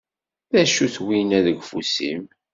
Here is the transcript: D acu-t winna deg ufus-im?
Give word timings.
D 0.51 0.53
acu-t 0.61 0.95
winna 1.05 1.39
deg 1.45 1.57
ufus-im? 1.61 2.23